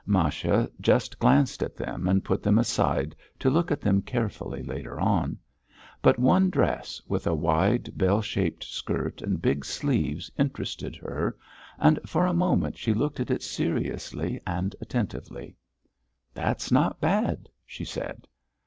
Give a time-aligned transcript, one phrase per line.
[0.07, 4.99] Masha just glanced at them and put them aside to look at them carefully later
[4.99, 5.37] on;
[6.01, 11.37] but one dress, with a wide, bell shaped skirt and big sleeves interested her,
[11.77, 15.55] and for a moment she looked at it seriously and attentively.
[16.33, 18.25] "That's not bad," she said.